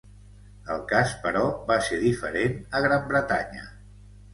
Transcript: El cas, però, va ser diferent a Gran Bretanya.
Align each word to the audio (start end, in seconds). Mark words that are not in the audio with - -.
El 0.75 0.81
cas, 0.93 1.13
però, 1.27 1.45
va 1.69 1.79
ser 1.91 2.03
diferent 2.07 2.59
a 2.81 2.87
Gran 2.89 3.09
Bretanya. 3.15 3.69